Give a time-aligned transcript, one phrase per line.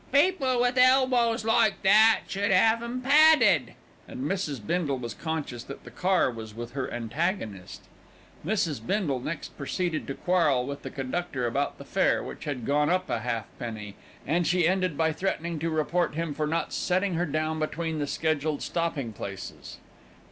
[0.11, 3.75] "People with elbows like that should 'ave 'em padded,"
[4.07, 4.59] and Mrs.
[4.65, 7.83] Bindle was conscious that the car was with her antagonist.
[8.43, 8.83] Mrs.
[8.83, 13.11] Bindle next proceeded to quarrel with the conductor about the fare, which had gone up
[13.11, 13.95] a halfpenny,
[14.25, 18.07] and she ended by threatening to report him for not setting her down between the
[18.07, 19.77] scheduled stopping places.